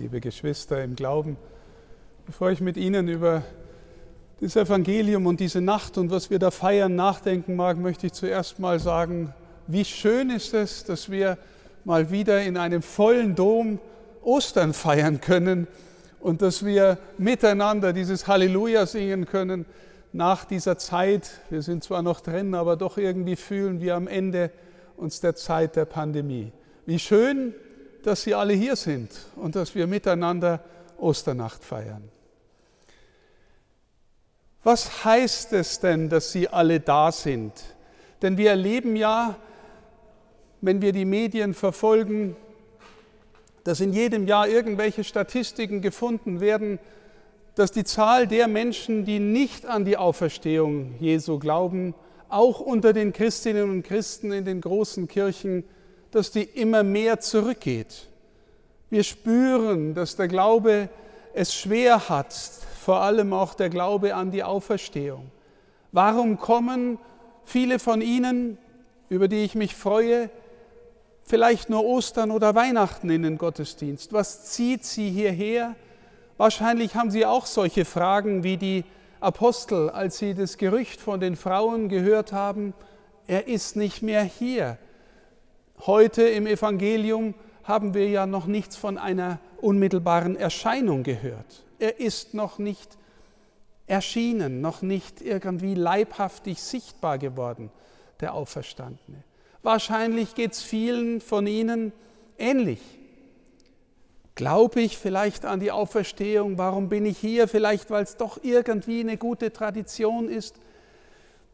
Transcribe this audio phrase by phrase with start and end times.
[0.00, 1.36] liebe Geschwister im Glauben.
[2.24, 3.42] Bevor ich mit Ihnen über
[4.40, 8.58] das Evangelium und diese Nacht und was wir da feiern nachdenken mag, möchte ich zuerst
[8.58, 9.34] mal sagen,
[9.66, 11.36] wie schön ist es, dass wir
[11.84, 13.78] mal wieder in einem vollen Dom
[14.22, 15.66] Ostern feiern können
[16.18, 19.66] und dass wir miteinander dieses Halleluja singen können
[20.14, 21.30] nach dieser Zeit.
[21.50, 24.50] Wir sind zwar noch drin, aber doch irgendwie fühlen wir am Ende
[24.96, 26.52] uns der Zeit der Pandemie.
[26.86, 27.52] Wie schön,
[28.06, 30.62] dass Sie alle hier sind und dass wir miteinander
[30.98, 32.08] Osternacht feiern.
[34.62, 37.52] Was heißt es denn, dass Sie alle da sind?
[38.20, 39.36] Denn wir erleben ja,
[40.60, 42.36] wenn wir die Medien verfolgen,
[43.64, 46.78] dass in jedem Jahr irgendwelche Statistiken gefunden werden,
[47.54, 51.94] dass die Zahl der Menschen, die nicht an die Auferstehung Jesu glauben,
[52.28, 55.64] auch unter den Christinnen und Christen in den großen Kirchen
[56.10, 58.08] dass die immer mehr zurückgeht.
[58.90, 60.88] Wir spüren, dass der Glaube
[61.34, 62.34] es schwer hat,
[62.80, 65.30] vor allem auch der Glaube an die Auferstehung.
[65.92, 66.98] Warum kommen
[67.44, 68.58] viele von Ihnen,
[69.08, 70.30] über die ich mich freue,
[71.24, 74.12] vielleicht nur Ostern oder Weihnachten in den Gottesdienst?
[74.12, 75.76] Was zieht Sie hierher?
[76.36, 78.84] Wahrscheinlich haben Sie auch solche Fragen wie die
[79.20, 82.72] Apostel, als sie das Gerücht von den Frauen gehört haben,
[83.26, 84.78] er ist nicht mehr hier.
[85.86, 91.64] Heute im Evangelium haben wir ja noch nichts von einer unmittelbaren Erscheinung gehört.
[91.78, 92.98] Er ist noch nicht
[93.86, 97.70] erschienen, noch nicht irgendwie leibhaftig sichtbar geworden,
[98.20, 99.24] der Auferstandene.
[99.62, 101.92] Wahrscheinlich geht es vielen von Ihnen
[102.38, 102.80] ähnlich.
[104.34, 106.58] Glaube ich vielleicht an die Auferstehung?
[106.58, 107.48] Warum bin ich hier?
[107.48, 110.56] Vielleicht, weil es doch irgendwie eine gute Tradition ist,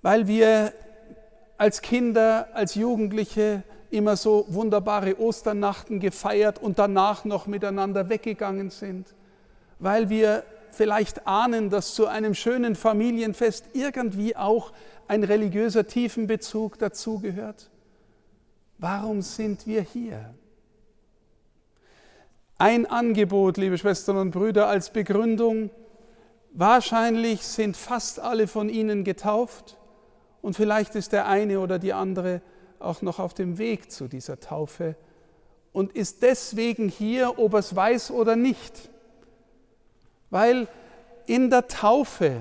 [0.02, 0.72] weil wir
[1.58, 3.62] als Kinder, als Jugendliche
[3.96, 9.14] immer so wunderbare Osternachten gefeiert und danach noch miteinander weggegangen sind,
[9.78, 14.72] weil wir vielleicht ahnen, dass zu einem schönen Familienfest irgendwie auch
[15.08, 17.70] ein religiöser Tiefenbezug dazugehört.
[18.78, 20.34] Warum sind wir hier?
[22.58, 25.70] Ein Angebot, liebe Schwestern und Brüder, als Begründung.
[26.52, 29.76] Wahrscheinlich sind fast alle von Ihnen getauft
[30.42, 32.40] und vielleicht ist der eine oder die andere
[32.80, 34.96] auch noch auf dem Weg zu dieser Taufe
[35.72, 38.90] und ist deswegen hier, ob er es weiß oder nicht.
[40.30, 40.68] Weil
[41.26, 42.40] in der Taufe,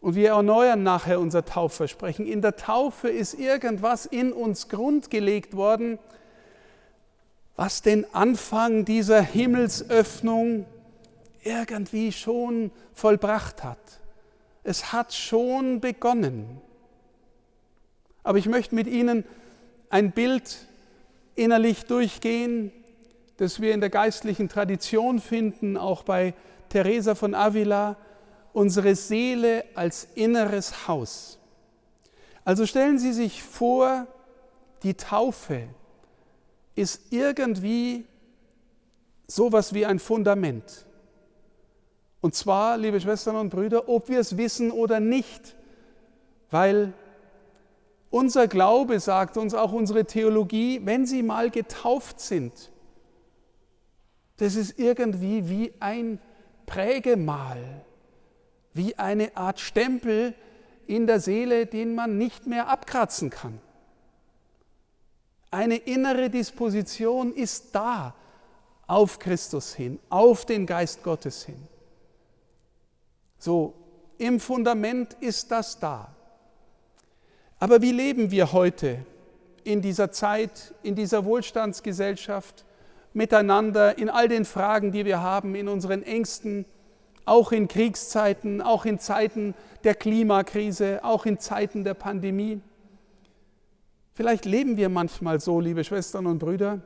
[0.00, 5.98] und wir erneuern nachher unser Taufversprechen, in der Taufe ist irgendwas in uns grundgelegt worden,
[7.56, 10.66] was den Anfang dieser Himmelsöffnung
[11.42, 14.00] irgendwie schon vollbracht hat.
[14.62, 16.60] Es hat schon begonnen.
[18.22, 19.24] Aber ich möchte mit Ihnen
[19.88, 20.66] ein Bild
[21.34, 22.72] innerlich durchgehen,
[23.36, 26.34] das wir in der geistlichen Tradition finden, auch bei
[26.68, 27.96] Teresa von Avila,
[28.52, 31.38] unsere Seele als inneres Haus.
[32.44, 34.06] Also stellen Sie sich vor,
[34.82, 35.68] die Taufe
[36.74, 38.04] ist irgendwie
[39.26, 40.86] sowas wie ein Fundament.
[42.20, 45.56] Und zwar, liebe Schwestern und Brüder, ob wir es wissen oder nicht,
[46.50, 46.92] weil
[48.10, 52.70] unser Glaube sagt uns auch unsere Theologie, wenn sie mal getauft sind,
[54.36, 56.18] das ist irgendwie wie ein
[56.66, 57.84] Prägemal,
[58.72, 60.34] wie eine Art Stempel
[60.86, 63.60] in der Seele, den man nicht mehr abkratzen kann.
[65.50, 68.14] Eine innere Disposition ist da
[68.86, 71.68] auf Christus hin, auf den Geist Gottes hin.
[73.38, 73.74] So,
[74.18, 76.14] im Fundament ist das da.
[77.62, 79.04] Aber wie leben wir heute
[79.64, 82.64] in dieser Zeit, in dieser Wohlstandsgesellschaft
[83.12, 86.64] miteinander, in all den Fragen, die wir haben, in unseren Ängsten,
[87.26, 89.54] auch in Kriegszeiten, auch in Zeiten
[89.84, 92.62] der Klimakrise, auch in Zeiten der Pandemie?
[94.14, 96.80] Vielleicht leben wir manchmal so, liebe Schwestern und Brüder,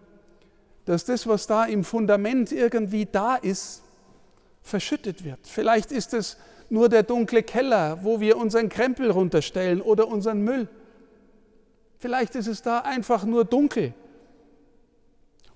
[0.86, 3.84] dass das, was da im Fundament irgendwie da ist,
[4.62, 5.46] verschüttet wird.
[5.46, 6.36] Vielleicht ist es
[6.70, 10.68] nur der dunkle Keller, wo wir unseren Krempel runterstellen oder unseren Müll.
[11.98, 13.94] Vielleicht ist es da einfach nur dunkel.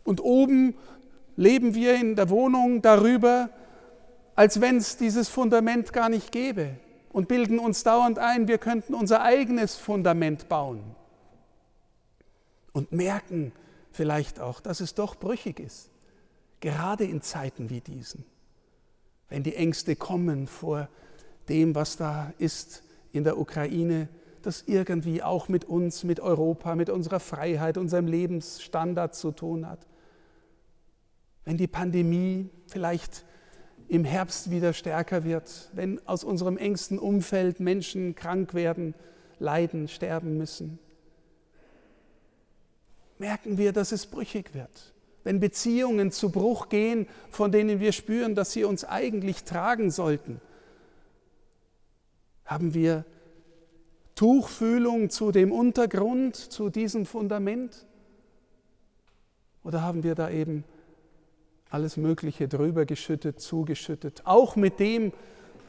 [0.04, 0.74] Und oben
[1.36, 3.50] leben wir in der Wohnung darüber,
[4.34, 6.76] als wenn es dieses Fundament gar nicht gäbe
[7.12, 10.82] und bilden uns dauernd ein, wir könnten unser eigenes Fundament bauen.
[12.72, 13.52] Und merken
[13.90, 15.90] vielleicht auch, dass es doch brüchig ist,
[16.60, 18.24] gerade in Zeiten wie diesen
[19.28, 20.88] wenn die Ängste kommen vor
[21.48, 22.82] dem, was da ist
[23.12, 24.08] in der Ukraine,
[24.42, 29.86] das irgendwie auch mit uns, mit Europa, mit unserer Freiheit, unserem Lebensstandard zu tun hat.
[31.44, 33.24] wenn die Pandemie vielleicht
[33.88, 38.94] im Herbst wieder stärker wird, wenn aus unserem engsten Umfeld Menschen krank werden,
[39.38, 40.78] leiden, sterben müssen.
[43.16, 44.92] Merken wir, dass es brüchig wird.
[45.28, 50.40] Wenn Beziehungen zu Bruch gehen, von denen wir spüren, dass sie uns eigentlich tragen sollten,
[52.46, 53.04] haben wir
[54.14, 57.84] Tuchfühlung zu dem Untergrund, zu diesem Fundament?
[59.64, 60.64] Oder haben wir da eben
[61.68, 65.12] alles Mögliche drüber geschüttet, zugeschüttet, auch mit dem,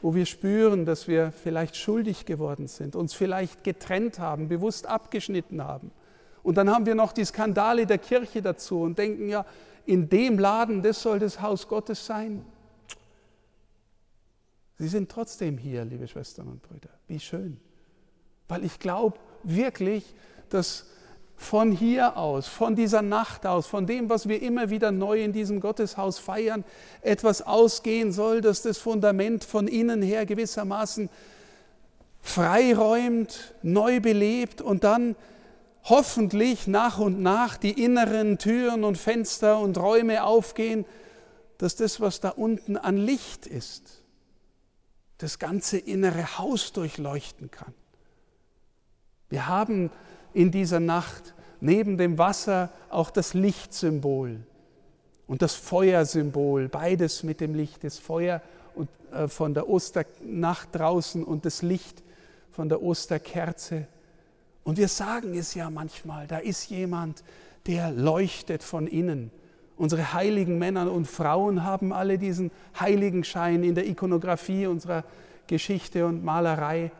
[0.00, 5.62] wo wir spüren, dass wir vielleicht schuldig geworden sind, uns vielleicht getrennt haben, bewusst abgeschnitten
[5.62, 5.90] haben.
[6.42, 9.44] Und dann haben wir noch die Skandale der Kirche dazu und denken, ja,
[9.86, 12.44] in dem Laden, das soll das Haus Gottes sein.
[14.78, 16.90] Sie sind trotzdem hier, liebe Schwestern und Brüder.
[17.06, 17.58] Wie schön.
[18.48, 20.14] Weil ich glaube wirklich,
[20.48, 20.86] dass
[21.36, 25.32] von hier aus, von dieser Nacht aus, von dem, was wir immer wieder neu in
[25.32, 26.64] diesem Gotteshaus feiern,
[27.00, 31.08] etwas ausgehen soll, dass das Fundament von innen her gewissermaßen
[32.20, 35.16] freiräumt, neu belebt und dann
[35.84, 40.84] hoffentlich nach und nach die inneren Türen und Fenster und Räume aufgehen,
[41.58, 44.02] dass das, was da unten an Licht ist,
[45.18, 47.74] das ganze innere Haus durchleuchten kann.
[49.28, 49.90] Wir haben
[50.32, 54.40] in dieser Nacht neben dem Wasser auch das Lichtsymbol
[55.26, 58.40] und das Feuersymbol, beides mit dem Licht, das Feuer
[59.12, 62.02] äh, von der Osternacht draußen und das Licht
[62.50, 63.86] von der Osterkerze.
[64.64, 67.24] Und wir sagen es ja manchmal, da ist jemand,
[67.66, 69.30] der leuchtet von innen.
[69.76, 75.04] Unsere heiligen Männer und Frauen haben alle diesen Heiligenschein in der Ikonografie unserer
[75.46, 76.92] Geschichte und Malerei,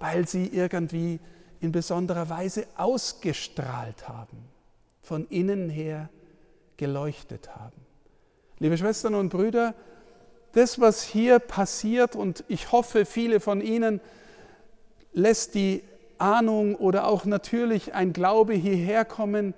[0.00, 1.20] weil sie irgendwie
[1.60, 4.36] in besonderer Weise ausgestrahlt haben,
[5.00, 6.08] von innen her
[6.76, 7.80] geleuchtet haben.
[8.58, 9.74] Liebe Schwestern und Brüder,
[10.52, 14.00] das, was hier passiert, und ich hoffe, viele von Ihnen
[15.12, 15.82] lässt die
[16.18, 19.54] Ahnung oder auch natürlich ein Glaube hierher kommen,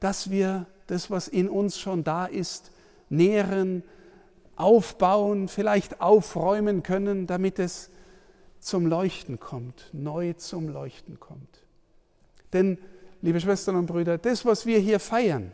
[0.00, 2.70] dass wir das, was in uns schon da ist,
[3.08, 3.82] nähren,
[4.56, 7.90] aufbauen, vielleicht aufräumen können, damit es
[8.58, 11.64] zum Leuchten kommt, neu zum Leuchten kommt.
[12.52, 12.78] Denn,
[13.22, 15.52] liebe Schwestern und Brüder, das, was wir hier feiern,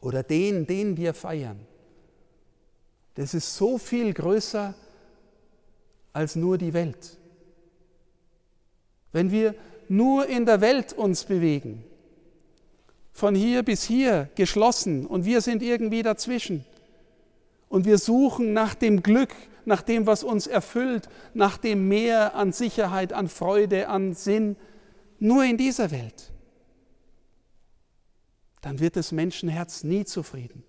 [0.00, 1.58] oder den, den wir feiern,
[3.14, 4.74] das ist so viel größer
[6.12, 7.16] als nur die Welt.
[9.12, 9.54] Wenn wir
[9.88, 11.84] nur in der Welt uns bewegen,
[13.12, 16.64] von hier bis hier geschlossen und wir sind irgendwie dazwischen
[17.68, 19.34] und wir suchen nach dem Glück,
[19.64, 24.56] nach dem, was uns erfüllt, nach dem Mehr an Sicherheit, an Freude, an Sinn,
[25.18, 26.32] nur in dieser Welt,
[28.60, 30.62] dann wird das Menschenherz nie zufrieden.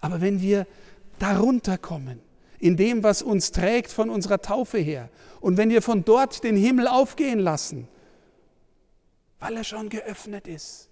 [0.00, 0.66] Aber wenn wir
[1.18, 2.20] darunter kommen,
[2.58, 5.10] in dem, was uns trägt von unserer Taufe her,
[5.40, 7.88] und wenn wir von dort den Himmel aufgehen lassen,
[9.38, 10.88] weil er schon geöffnet ist,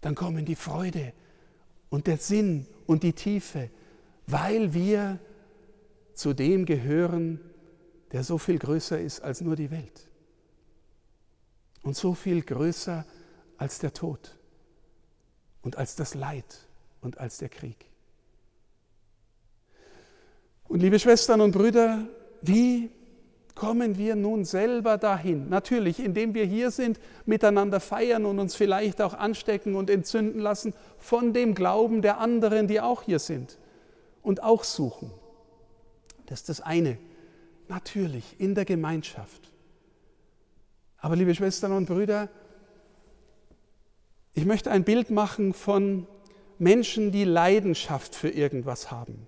[0.00, 1.12] dann kommen die Freude
[1.90, 3.70] und der Sinn und die Tiefe,
[4.26, 5.18] weil wir
[6.14, 7.40] zu dem gehören,
[8.12, 10.08] der so viel größer ist als nur die Welt
[11.82, 13.04] und so viel größer
[13.58, 14.36] als der Tod
[15.62, 16.66] und als das Leid
[17.00, 17.86] und als der Krieg.
[20.68, 22.06] Und liebe Schwestern und Brüder,
[22.42, 22.90] wie
[23.54, 25.48] kommen wir nun selber dahin?
[25.48, 30.74] Natürlich, indem wir hier sind, miteinander feiern und uns vielleicht auch anstecken und entzünden lassen
[30.98, 33.58] von dem Glauben der anderen, die auch hier sind
[34.22, 35.10] und auch suchen.
[36.26, 36.98] Das ist das eine.
[37.68, 39.52] Natürlich, in der Gemeinschaft.
[40.98, 42.28] Aber liebe Schwestern und Brüder,
[44.34, 46.06] ich möchte ein Bild machen von
[46.58, 49.26] Menschen, die Leidenschaft für irgendwas haben.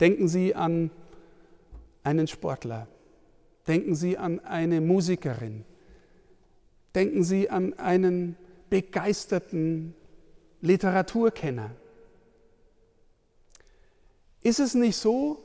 [0.00, 0.90] Denken Sie an
[2.02, 2.86] einen Sportler.
[3.66, 5.64] Denken Sie an eine Musikerin.
[6.94, 8.36] Denken Sie an einen
[8.70, 9.94] begeisterten
[10.60, 11.70] Literaturkenner.
[14.42, 15.42] Ist es nicht so,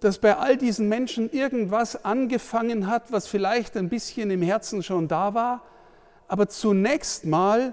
[0.00, 5.08] dass bei all diesen Menschen irgendwas angefangen hat, was vielleicht ein bisschen im Herzen schon
[5.08, 5.62] da war,
[6.28, 7.72] aber zunächst mal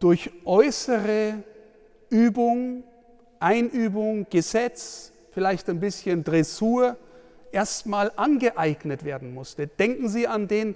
[0.00, 1.42] durch äußere
[2.10, 2.82] Übung,
[3.40, 6.96] Einübung, Gesetz, vielleicht ein bisschen Dressur
[7.52, 9.66] erstmal angeeignet werden musste.
[9.66, 10.74] Denken Sie an den,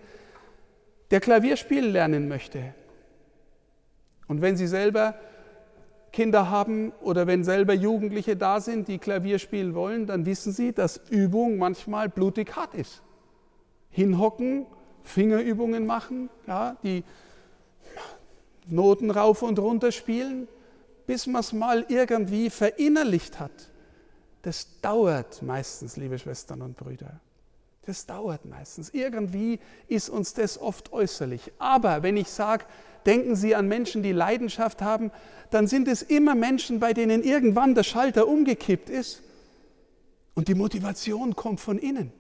[1.11, 2.75] der Klavierspielen lernen möchte.
[4.29, 5.15] Und wenn Sie selber
[6.13, 10.73] Kinder haben oder wenn selber Jugendliche da sind, die Klavier spielen wollen, dann wissen sie,
[10.73, 13.03] dass Übung manchmal blutig hart ist.
[13.91, 14.67] Hinhocken,
[15.03, 17.03] Fingerübungen machen, ja, die
[18.67, 20.49] Noten rauf und runter spielen,
[21.07, 23.72] bis man es mal irgendwie verinnerlicht hat,
[24.43, 27.21] das dauert meistens, liebe Schwestern und Brüder.
[27.87, 28.91] Das dauert meistens.
[28.91, 29.59] Irgendwie
[29.89, 31.53] ist uns das oft äußerlich.
[31.59, 32.65] Aber wenn ich sage,
[33.07, 35.11] denken Sie an Menschen, die Leidenschaft haben,
[35.51, 39.23] dann sind es immer Menschen, bei denen irgendwann der Schalter umgekippt ist
[40.35, 42.13] und die Motivation kommt von innen.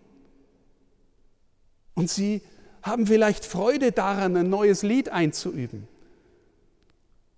[1.94, 2.42] Und sie
[2.82, 5.86] haben vielleicht Freude daran, ein neues Lied einzuüben.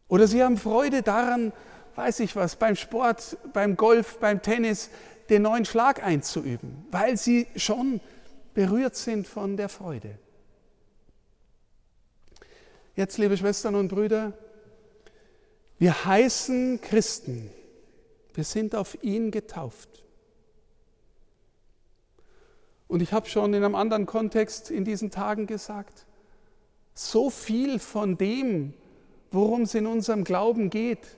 [0.09, 1.53] Oder sie haben Freude daran,
[1.97, 4.91] weiß ich was, beim Sport, beim Golf, beim Tennis
[5.29, 8.01] den neuen Schlag einzuüben, weil sie schon
[8.53, 10.19] berührt sind von der Freude.
[12.97, 14.33] Jetzt, liebe Schwestern und Brüder,
[15.79, 17.51] wir heißen Christen.
[18.35, 20.05] Wir sind auf ihn getauft.
[22.87, 26.07] Und ich habe schon in einem anderen Kontext in diesen Tagen gesagt,
[26.95, 28.73] so viel von dem,
[29.33, 31.17] worum es in unserem Glauben geht,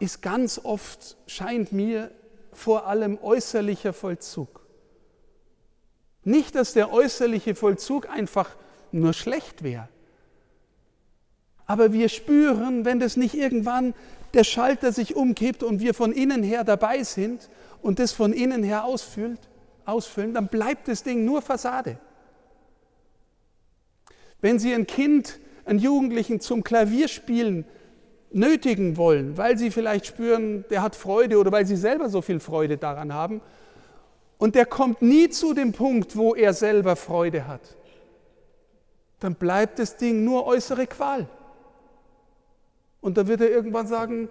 [0.00, 2.10] ist ganz oft, scheint mir,
[2.52, 4.66] vor allem äußerlicher Vollzug.
[6.24, 8.56] Nicht, dass der äußerliche Vollzug einfach
[8.90, 9.88] nur schlecht wäre,
[11.68, 13.94] aber wir spüren, wenn das nicht irgendwann
[14.32, 17.50] der Schalter sich umkippt und wir von innen her dabei sind
[17.82, 19.40] und das von innen her ausfüllt,
[19.84, 21.98] ausfüllen, dann bleibt das Ding nur Fassade.
[24.40, 27.66] Wenn Sie ein Kind, einen Jugendlichen zum Klavierspielen
[28.30, 32.40] nötigen wollen, weil Sie vielleicht spüren, der hat Freude oder weil Sie selber so viel
[32.40, 33.40] Freude daran haben,
[34.38, 37.60] und der kommt nie zu dem Punkt, wo er selber Freude hat,
[39.18, 41.28] dann bleibt das Ding nur äußere Qual.
[43.00, 44.28] Und dann wird er irgendwann sagen,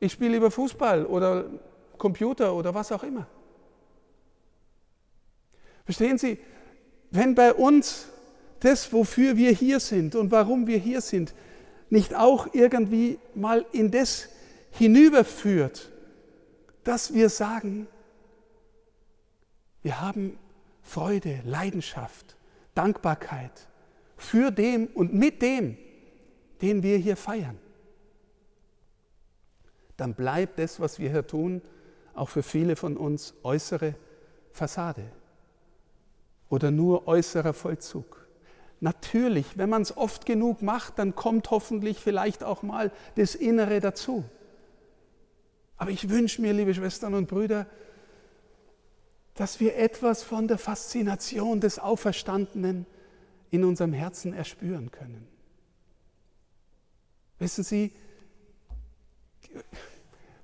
[0.00, 1.44] ich spiele lieber Fußball oder
[1.98, 3.26] Computer oder was auch immer.
[5.84, 6.38] Verstehen Sie,
[7.10, 8.08] wenn bei uns
[8.60, 11.34] das, wofür wir hier sind und warum wir hier sind,
[11.90, 14.28] nicht auch irgendwie mal in das
[14.70, 15.90] hinüberführt,
[16.82, 17.86] dass wir sagen,
[19.82, 20.38] wir haben
[20.82, 22.36] Freude, Leidenschaft,
[22.74, 23.68] Dankbarkeit
[24.16, 25.76] für dem und mit dem,
[26.60, 27.58] den wir hier feiern,
[29.96, 31.62] dann bleibt das, was wir hier tun,
[32.14, 33.94] auch für viele von uns äußere
[34.52, 35.10] Fassade
[36.48, 38.23] oder nur äußerer Vollzug.
[38.84, 43.80] Natürlich, wenn man es oft genug macht, dann kommt hoffentlich vielleicht auch mal das Innere
[43.80, 44.24] dazu.
[45.78, 47.66] Aber ich wünsche mir, liebe Schwestern und Brüder,
[49.36, 52.84] dass wir etwas von der Faszination des Auferstandenen
[53.50, 55.26] in unserem Herzen erspüren können.
[57.38, 57.90] Wissen Sie,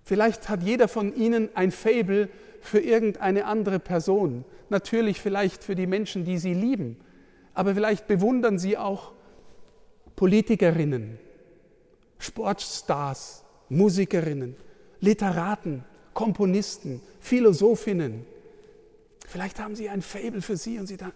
[0.02, 2.30] vielleicht hat jeder von Ihnen ein Fabel
[2.62, 4.47] für irgendeine andere Person.
[4.70, 6.97] Natürlich vielleicht für die Menschen, die Sie lieben.
[7.54, 9.12] Aber vielleicht bewundern Sie auch
[10.16, 11.19] Politikerinnen,
[12.19, 14.57] Sportstars, Musikerinnen,
[15.00, 18.26] Literaten, Komponisten, Philosophinnen.
[19.26, 21.12] Vielleicht haben Sie ein Fabel für Sie und Sie sagen,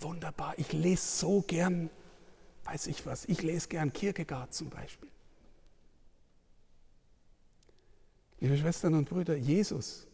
[0.00, 1.90] wunderbar, ich lese so gern
[2.64, 5.08] weiß ich was, ich lese gern Kierkegaard zum Beispiel.
[8.40, 10.06] Liebe Schwestern und Brüder, Jesus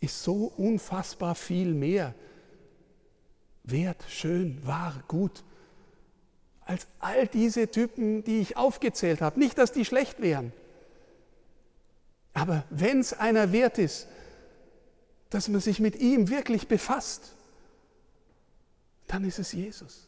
[0.00, 2.14] ist so unfassbar viel mehr
[3.64, 5.42] wert, schön, wahr, gut,
[6.64, 9.38] als all diese Typen, die ich aufgezählt habe.
[9.38, 10.52] Nicht, dass die schlecht wären.
[12.32, 14.06] Aber wenn es einer wert ist,
[15.30, 17.32] dass man sich mit ihm wirklich befasst,
[19.06, 20.06] dann ist es Jesus.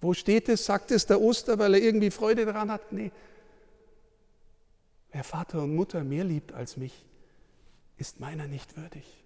[0.00, 0.64] Wo steht es?
[0.64, 2.92] Sagt es der Oster, weil er irgendwie Freude daran hat?
[2.92, 3.10] Nee.
[5.12, 7.04] Wer Vater und Mutter mehr liebt als mich,
[7.96, 9.23] ist meiner nicht würdig.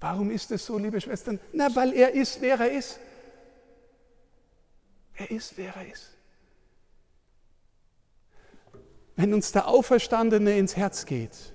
[0.00, 1.40] Warum ist es so, liebe Schwestern?
[1.52, 2.98] Na, weil er ist, wer er ist.
[5.14, 6.10] Er ist, wer er ist.
[9.16, 11.54] Wenn uns der Auferstandene ins Herz geht,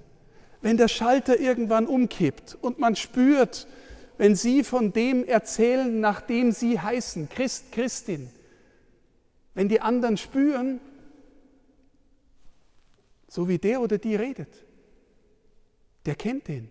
[0.61, 3.67] wenn der Schalter irgendwann umkippt und man spürt,
[4.17, 8.29] wenn sie von dem erzählen, nach dem sie heißen, Christ, Christin.
[9.53, 10.79] Wenn die anderen spüren,
[13.27, 14.65] so wie der oder die redet,
[16.05, 16.69] der kennt den.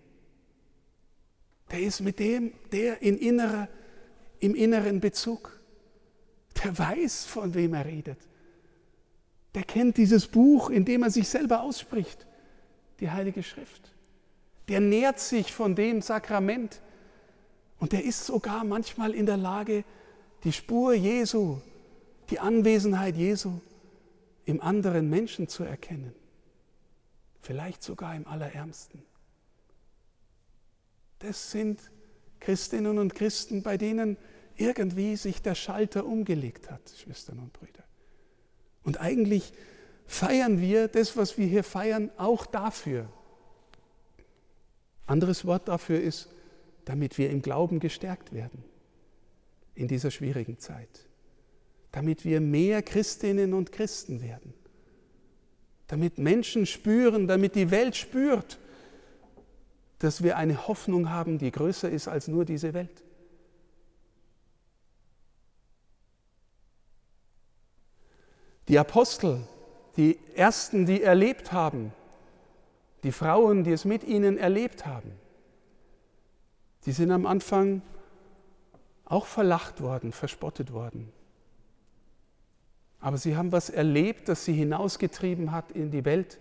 [1.70, 3.68] Der ist mit dem, der in innerer,
[4.40, 5.60] im inneren Bezug.
[6.62, 8.18] Der weiß, von wem er redet.
[9.54, 12.26] Der kennt dieses Buch, in dem er sich selber ausspricht,
[13.00, 13.92] die Heilige Schrift.
[14.68, 16.80] Der nährt sich von dem Sakrament,
[17.78, 19.84] und er ist sogar manchmal in der Lage,
[20.44, 21.58] die Spur Jesu,
[22.28, 23.52] die Anwesenheit Jesu
[24.44, 26.14] im anderen Menschen zu erkennen.
[27.40, 29.02] Vielleicht sogar im Allerärmsten.
[31.20, 31.80] Das sind
[32.40, 34.16] Christinnen und Christen, bei denen
[34.56, 37.84] irgendwie sich der Schalter umgelegt hat, Schwestern und Brüder.
[38.82, 39.52] Und eigentlich
[40.06, 43.08] feiern wir das, was wir hier feiern, auch dafür.
[45.06, 46.28] Anderes Wort dafür ist,
[46.84, 48.64] damit wir im Glauben gestärkt werden
[49.74, 51.08] in dieser schwierigen Zeit.
[51.92, 54.54] Damit wir mehr Christinnen und Christen werden.
[55.86, 58.58] Damit Menschen spüren, damit die Welt spürt,
[60.00, 63.04] dass wir eine Hoffnung haben, die größer ist als nur diese Welt.
[68.66, 69.46] Die Apostel,
[69.96, 71.92] die Ersten, die erlebt haben,
[73.02, 75.12] die Frauen, die es mit ihnen erlebt haben,
[76.86, 77.82] die sind am Anfang
[79.04, 81.12] auch verlacht worden, verspottet worden.
[83.00, 86.38] Aber sie haben was erlebt, das sie hinausgetrieben hat in die Welt.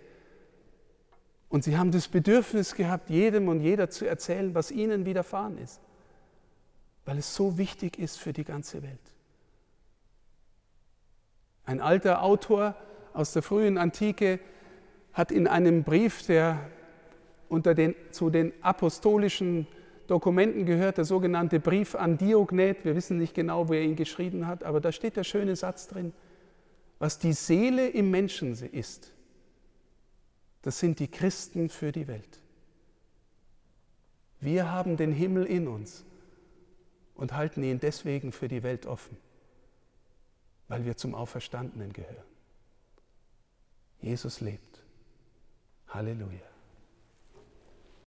[1.50, 5.80] Und sie haben das Bedürfnis gehabt, jedem und jeder zu erzählen, was ihnen widerfahren ist,
[7.04, 8.98] weil es so wichtig ist für die ganze Welt.
[11.66, 12.76] Ein alter Autor
[13.12, 14.38] aus der frühen Antike
[15.12, 16.70] hat in einem Brief, der
[17.48, 19.66] unter den, zu den apostolischen
[20.06, 24.46] Dokumenten gehört, der sogenannte Brief an Diognet, wir wissen nicht genau, wo er ihn geschrieben
[24.46, 26.12] hat, aber da steht der schöne Satz drin,
[27.00, 29.12] was die Seele im Menschen ist,
[30.62, 32.40] das sind die Christen für die Welt.
[34.40, 36.04] Wir haben den Himmel in uns
[37.14, 39.16] und halten ihn deswegen für die Welt offen,
[40.68, 42.24] weil wir zum Auferstandenen gehören.
[44.00, 44.82] Jesus lebt.
[45.88, 46.49] Halleluja.